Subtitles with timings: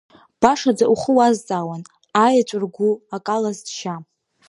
[0.41, 1.83] Башаӡа ухы уазҵаауан,
[2.23, 3.95] аеҵә ргәы ак алаз џьшьа.